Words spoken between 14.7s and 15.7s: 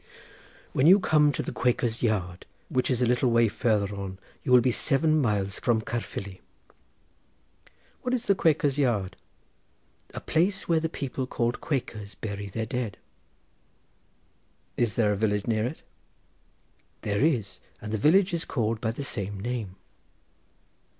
"Is there a village near